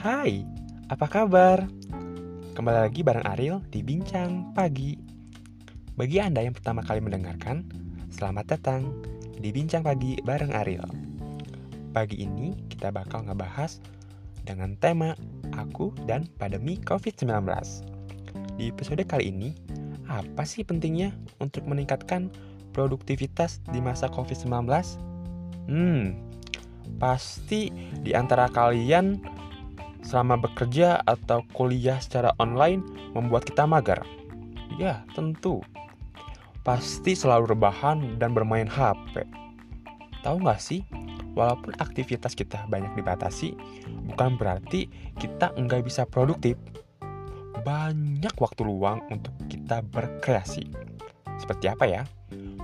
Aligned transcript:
Hai, 0.00 0.48
apa 0.88 1.04
kabar? 1.04 1.68
Kembali 2.56 2.88
lagi 2.88 3.04
bareng 3.04 3.20
Ariel 3.20 3.60
di 3.68 3.84
Bincang 3.84 4.48
Pagi. 4.56 4.96
Bagi 5.92 6.16
Anda 6.16 6.40
yang 6.40 6.56
pertama 6.56 6.80
kali 6.80 7.04
mendengarkan, 7.04 7.68
selamat 8.08 8.48
datang 8.48 8.96
di 9.36 9.52
Bincang 9.52 9.84
Pagi 9.84 10.16
bareng 10.24 10.56
Ariel. 10.56 10.88
Pagi 11.92 12.16
ini 12.16 12.56
kita 12.72 12.88
bakal 12.88 13.28
ngebahas 13.28 13.76
dengan 14.48 14.72
tema 14.80 15.12
Aku 15.52 15.92
dan 16.08 16.24
Pandemi 16.40 16.80
COVID-19. 16.80 17.44
Di 18.56 18.72
episode 18.72 19.04
kali 19.04 19.28
ini, 19.28 19.52
apa 20.08 20.48
sih 20.48 20.64
pentingnya 20.64 21.12
untuk 21.44 21.68
meningkatkan 21.68 22.32
produktivitas 22.72 23.60
di 23.68 23.84
masa 23.84 24.08
COVID-19? 24.08 24.64
Hmm, 25.68 26.16
pasti 26.96 27.68
di 28.00 28.16
antara 28.16 28.48
kalian 28.48 29.39
selama 30.10 30.34
bekerja 30.42 30.98
atau 31.06 31.46
kuliah 31.54 32.02
secara 32.02 32.34
online 32.42 32.82
membuat 33.14 33.46
kita 33.46 33.62
mager. 33.62 34.02
Ya, 34.74 35.06
tentu. 35.14 35.62
Pasti 36.66 37.14
selalu 37.14 37.54
rebahan 37.54 38.18
dan 38.18 38.34
bermain 38.34 38.66
HP. 38.66 39.22
Tahu 40.26 40.42
nggak 40.42 40.58
sih, 40.58 40.82
walaupun 41.38 41.78
aktivitas 41.78 42.34
kita 42.34 42.66
banyak 42.66 42.90
dibatasi, 42.98 43.54
bukan 44.10 44.34
berarti 44.34 44.90
kita 45.16 45.54
nggak 45.54 45.86
bisa 45.86 46.02
produktif. 46.04 46.58
Banyak 47.62 48.34
waktu 48.34 48.66
luang 48.66 49.06
untuk 49.14 49.32
kita 49.46 49.80
berkreasi. 49.94 50.66
Seperti 51.38 51.70
apa 51.70 51.86
ya? 51.86 52.02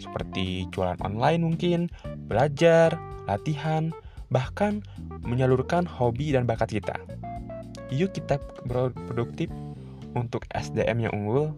Seperti 0.00 0.66
jualan 0.74 0.98
online 1.04 1.44
mungkin, 1.44 1.86
belajar, 2.26 2.98
latihan, 3.30 3.94
bahkan 4.34 4.82
menyalurkan 5.22 5.86
hobi 5.86 6.34
dan 6.34 6.42
bakat 6.42 6.74
kita. 6.74 6.98
Yuk 7.92 8.14
kita 8.16 8.40
produktif 9.06 9.50
untuk 10.14 10.46
SDM 10.54 11.10
yang 11.10 11.12
unggul. 11.12 11.52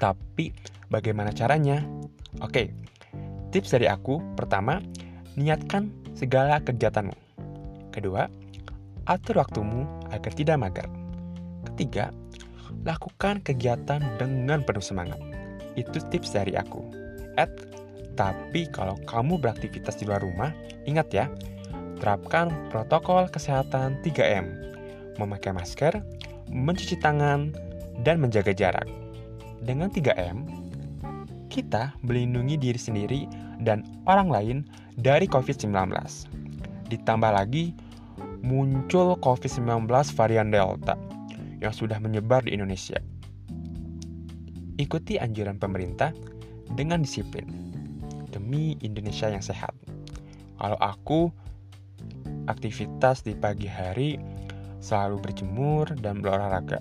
Tapi 0.00 0.52
bagaimana 0.88 1.30
caranya? 1.34 1.84
Oke, 2.40 2.72
tips 3.50 3.72
dari 3.72 3.88
aku 3.88 4.20
pertama, 4.34 4.80
niatkan 5.34 5.90
segala 6.14 6.60
kegiatanmu. 6.62 7.14
Kedua, 7.94 8.28
atur 9.08 9.40
waktumu 9.40 9.88
agar 10.12 10.32
tidak 10.36 10.60
mager. 10.60 10.86
Ketiga, 11.72 12.12
lakukan 12.84 13.40
kegiatan 13.42 14.00
dengan 14.20 14.62
penuh 14.62 14.84
semangat. 14.84 15.18
Itu 15.74 15.98
tips 16.12 16.34
dari 16.34 16.54
aku. 16.54 16.84
At, 17.38 17.50
tapi 18.18 18.66
kalau 18.70 18.98
kamu 19.06 19.38
beraktivitas 19.38 19.98
di 19.98 20.04
luar 20.06 20.22
rumah, 20.22 20.50
ingat 20.86 21.08
ya, 21.14 21.26
terapkan 21.98 22.50
protokol 22.70 23.26
kesehatan 23.30 23.98
3M. 24.02 24.67
Memakai 25.18 25.50
masker, 25.50 25.98
mencuci 26.48 26.96
tangan, 27.02 27.52
dan 28.06 28.22
menjaga 28.22 28.54
jarak. 28.54 28.86
Dengan 29.58 29.90
3M, 29.90 30.46
kita 31.50 31.98
melindungi 32.06 32.54
diri 32.54 32.78
sendiri 32.78 33.20
dan 33.66 33.82
orang 34.06 34.30
lain 34.30 34.58
dari 34.94 35.26
COVID-19. 35.26 35.74
Ditambah 36.88 37.32
lagi, 37.34 37.74
muncul 38.46 39.18
COVID-19 39.18 39.90
varian 40.14 40.54
Delta 40.54 40.94
yang 41.58 41.74
sudah 41.74 41.98
menyebar 41.98 42.46
di 42.46 42.54
Indonesia. 42.54 43.02
Ikuti 44.78 45.18
anjuran 45.18 45.58
pemerintah 45.58 46.14
dengan 46.78 47.02
disiplin 47.02 47.50
demi 48.30 48.78
Indonesia 48.86 49.26
yang 49.26 49.42
sehat. 49.42 49.74
Kalau 50.62 50.78
aku 50.78 51.34
aktivitas 52.46 53.26
di 53.26 53.34
pagi 53.34 53.66
hari 53.66 54.14
selalu 54.78 55.22
berjemur 55.22 55.90
dan 55.98 56.22
berolahraga. 56.22 56.78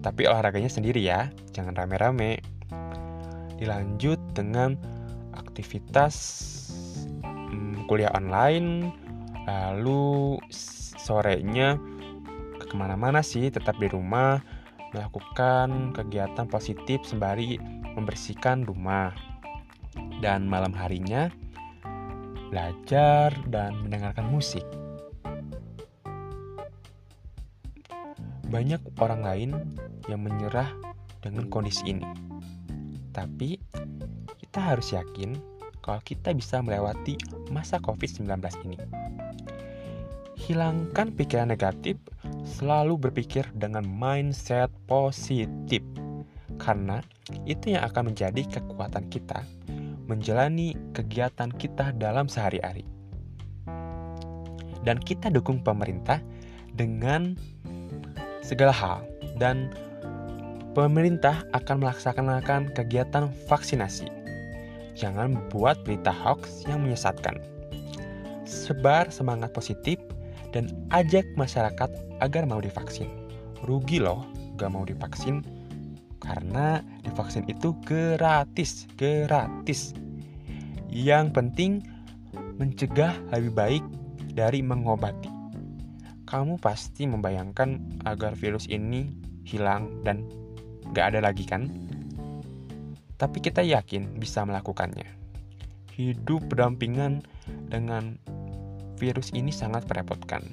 Tapi 0.00 0.24
olahraganya 0.24 0.72
sendiri 0.72 1.00
ya, 1.04 1.28
jangan 1.52 1.76
rame-rame. 1.76 2.40
Dilanjut 3.60 4.16
dengan 4.32 4.72
aktivitas 5.36 6.16
hmm, 7.20 7.84
kuliah 7.84 8.08
online, 8.16 8.88
lalu 9.44 10.40
sorenya 10.96 11.76
ke 12.56 12.74
mana-mana 12.78 13.20
sih, 13.20 13.50
tetap 13.50 13.76
di 13.76 13.90
rumah, 13.90 14.40
melakukan 14.96 15.92
kegiatan 15.92 16.46
positif 16.46 17.02
sembari 17.04 17.60
membersihkan 17.92 18.64
rumah. 18.64 19.12
Dan 20.22 20.46
malam 20.46 20.70
harinya 20.72 21.28
belajar 22.48 23.34
dan 23.50 23.74
mendengarkan 23.84 24.30
musik. 24.30 24.62
Banyak 28.50 28.98
orang 28.98 29.22
lain 29.22 29.50
yang 30.10 30.20
menyerah 30.26 30.68
dengan 31.22 31.46
kondisi 31.46 31.86
ini. 31.86 32.04
Tapi 33.14 33.56
kita 34.42 34.74
harus 34.74 34.90
yakin 34.90 35.38
kalau 35.80 36.02
kita 36.02 36.34
bisa 36.34 36.58
melewati 36.58 37.14
masa 37.54 37.78
COVID-19 37.78 38.26
ini. 38.66 38.78
Hilangkan 40.40 41.14
pikiran 41.14 41.52
negatif, 41.52 41.96
selalu 42.42 42.98
berpikir 43.08 43.46
dengan 43.54 43.86
mindset 43.86 44.72
positif. 44.90 45.84
Karena 46.58 47.00
itu 47.46 47.72
yang 47.72 47.86
akan 47.86 48.12
menjadi 48.12 48.42
kekuatan 48.58 49.06
kita 49.08 49.46
menjalani 50.10 50.74
kegiatan 50.90 51.54
kita 51.54 51.94
dalam 51.94 52.26
sehari-hari. 52.26 52.82
Dan 54.82 54.98
kita 54.98 55.30
dukung 55.30 55.62
pemerintah 55.62 56.18
dengan 56.74 57.38
segala 58.50 58.74
hal 58.74 59.06
dan 59.38 59.70
pemerintah 60.74 61.46
akan 61.54 61.86
melaksanakan 61.86 62.74
kegiatan 62.74 63.30
vaksinasi. 63.46 64.10
Jangan 64.98 65.38
buat 65.54 65.78
berita 65.86 66.10
hoax 66.10 66.66
yang 66.66 66.82
menyesatkan. 66.82 67.38
Sebar 68.42 69.14
semangat 69.14 69.54
positif 69.54 70.02
dan 70.50 70.74
ajak 70.90 71.22
masyarakat 71.38 71.86
agar 72.18 72.42
mau 72.42 72.58
divaksin. 72.58 73.06
Rugi 73.62 74.02
loh 74.02 74.26
gak 74.58 74.74
mau 74.74 74.82
divaksin 74.82 75.46
karena 76.18 76.82
divaksin 77.06 77.46
itu 77.46 77.70
gratis, 77.86 78.90
gratis. 78.98 79.94
Yang 80.90 81.26
penting 81.38 81.72
mencegah 82.58 83.14
lebih 83.30 83.54
baik 83.54 83.84
dari 84.34 84.58
mengobati. 84.60 85.29
Kamu 86.30 86.62
pasti 86.62 87.10
membayangkan 87.10 88.00
agar 88.06 88.38
virus 88.38 88.70
ini 88.70 89.10
hilang 89.42 89.90
dan 90.06 90.30
gak 90.94 91.14
ada 91.14 91.26
lagi 91.26 91.42
kan? 91.42 91.66
Tapi 93.18 93.42
kita 93.42 93.66
yakin 93.66 94.14
bisa 94.16 94.46
melakukannya. 94.46 95.10
Hidup 95.98 96.46
berdampingan 96.46 97.26
dengan 97.66 98.14
virus 98.96 99.34
ini 99.34 99.50
sangat 99.50 99.90
merepotkan. 99.90 100.46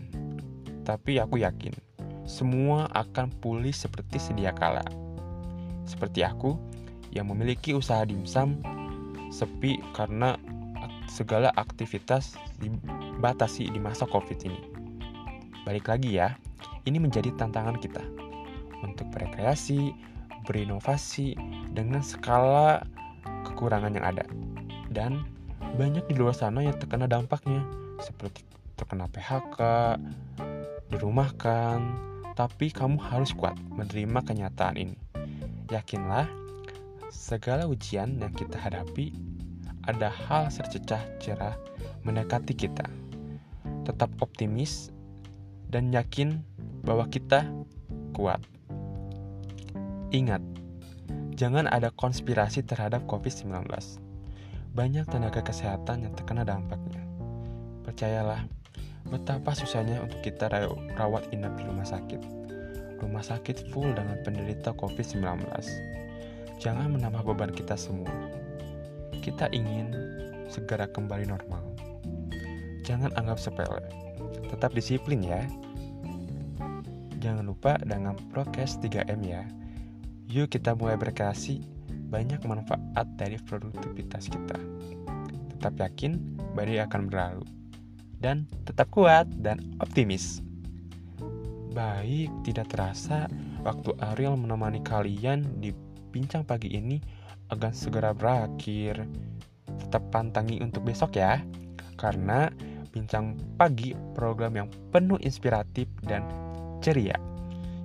Tapi 0.81 1.21
aku 1.21 1.39
yakin, 1.45 1.77
semua 2.25 2.89
akan 2.97 3.29
pulih 3.37 3.71
seperti 3.71 4.17
sedia 4.17 4.51
kala 4.51 4.83
seperti 5.87 6.21
aku 6.27 6.59
yang 7.15 7.31
memiliki 7.31 7.71
usaha 7.71 8.03
dimsum 8.03 8.59
sepi 9.31 9.79
karena 9.95 10.35
segala 11.07 11.49
aktivitas 11.55 12.35
dibatasi 12.59 13.71
di 13.71 13.79
masa 13.79 14.03
Covid 14.03 14.37
ini. 14.43 14.76
Balik 15.67 15.91
lagi 15.91 16.15
ya, 16.15 16.31
ini 16.87 16.95
menjadi 16.95 17.27
tantangan 17.35 17.75
kita 17.75 17.99
untuk 18.87 19.11
berekreasi, 19.11 19.91
berinovasi 20.47 21.35
dengan 21.75 21.99
skala 21.99 22.87
kekurangan 23.43 23.91
yang 23.99 24.07
ada. 24.07 24.23
Dan 24.87 25.27
banyak 25.75 26.07
di 26.07 26.15
luar 26.15 26.31
sana 26.31 26.63
yang 26.63 26.79
terkena 26.79 27.03
dampaknya, 27.03 27.67
seperti 27.99 28.47
terkena 28.79 29.11
PHK, 29.11 29.59
dirumahkan, 30.87 31.83
tapi 32.39 32.71
kamu 32.71 32.95
harus 33.03 33.35
kuat 33.35 33.59
menerima 33.75 34.23
kenyataan 34.23 34.79
ini. 34.79 34.95
Yakinlah, 35.67 36.31
segala 37.11 37.67
ujian 37.67 38.15
yang 38.23 38.31
kita 38.31 38.55
hadapi 38.55 39.11
ada 39.83 40.07
hal 40.07 40.47
sercecah 40.47 41.03
cerah 41.19 41.59
mendekati 42.07 42.55
kita. 42.55 42.87
Tetap 43.83 44.15
optimis 44.23 44.95
dan 45.67 45.91
yakin 45.91 46.43
bahwa 46.83 47.07
kita 47.07 47.47
kuat. 48.15 48.39
Ingat, 50.15 50.39
jangan 51.35 51.67
ada 51.67 51.91
konspirasi 51.91 52.63
terhadap 52.63 53.03
COVID-19. 53.05 53.67
Banyak 54.71 55.05
tenaga 55.09 55.43
kesehatan 55.43 56.07
yang 56.07 56.13
terkena 56.15 56.47
dampaknya. 56.47 57.03
Percayalah, 57.83 58.47
betapa 59.07 59.51
susahnya 59.55 59.99
untuk 60.03 60.23
kita 60.23 60.47
rawat 60.95 61.27
inap 61.35 61.55
di 61.59 61.63
rumah 61.67 61.87
sakit 61.87 62.37
rumah 62.97 63.21
sakit 63.21 63.69
full 63.71 63.93
dengan 63.93 64.17
penderita 64.25 64.73
COVID-19. 64.73 65.45
Jangan 66.57 66.89
menambah 66.97 67.21
beban 67.23 67.53
kita 67.53 67.77
semua. 67.77 68.09
Kita 69.21 69.45
ingin 69.53 69.93
segera 70.49 70.89
kembali 70.89 71.29
normal. 71.29 71.61
Jangan 72.81 73.13
anggap 73.19 73.37
sepele. 73.37 73.83
Tetap 74.47 74.71
disiplin 74.73 75.21
ya. 75.23 75.43
jangan 77.17 77.49
lupa 77.49 77.75
dengan 77.81 78.13
prokes 78.29 78.77
3M 78.79 79.19
ya. 79.25 79.43
Yuk 80.29 80.53
kita 80.53 80.77
mulai 80.77 80.95
berkreasi 80.95 81.59
banyak 82.07 82.39
manfaat 82.47 83.07
dari 83.19 83.35
produktivitas 83.41 84.31
kita. 84.31 84.55
Tetap 85.57 85.73
yakin 85.75 86.19
badai 86.55 86.79
akan 86.83 87.11
berlalu. 87.11 87.43
Dan 88.17 88.49
tetap 88.65 88.89
kuat 88.89 89.29
dan 89.43 89.61
optimis. 89.83 90.41
Baik, 91.75 92.31
tidak 92.41 92.73
terasa 92.73 93.29
waktu 93.61 93.93
Ariel 94.01 94.33
menemani 94.33 94.81
kalian 94.81 95.61
di 95.61 95.69
bincang 96.09 96.41
pagi 96.41 96.73
ini 96.73 96.97
akan 97.53 97.73
segera 97.75 98.15
berakhir. 98.17 99.05
Tetap 99.85 100.09
pantangi 100.09 100.57
untuk 100.63 100.87
besok 100.89 101.21
ya, 101.21 101.37
karena 101.99 102.49
bincang 102.97 103.37
pagi 103.61 103.93
program 104.17 104.57
yang 104.57 104.67
penuh 104.89 105.21
inspiratif 105.21 105.85
dan 106.01 106.25
ceria 106.81 107.13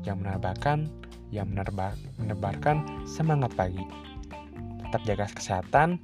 yang 0.09 0.25
menebarkan 0.25 0.89
yang 1.33 1.53
menerba, 1.53 1.93
menebarkan 2.21 3.05
semangat 3.05 3.53
pagi. 3.57 3.85
Tetap 4.89 5.01
jaga 5.09 5.27
kesehatan. 5.33 6.01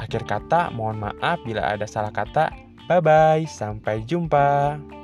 Akhir 0.00 0.24
kata, 0.24 0.72
mohon 0.72 1.04
maaf 1.04 1.40
bila 1.44 1.68
ada 1.72 1.84
salah 1.84 2.12
kata. 2.12 2.48
Bye 2.88 3.04
bye, 3.04 3.44
sampai 3.44 4.00
jumpa. 4.08 4.97